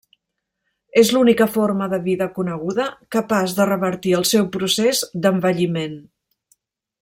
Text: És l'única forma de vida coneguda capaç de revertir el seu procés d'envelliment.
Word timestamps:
És 1.01 1.11
l'única 1.15 1.47
forma 1.57 1.89
de 1.91 1.99
vida 2.07 2.27
coneguda 2.39 2.87
capaç 3.17 3.55
de 3.61 3.69
revertir 3.73 4.15
el 4.21 4.27
seu 4.33 4.49
procés 4.57 5.03
d'envelliment. 5.27 5.99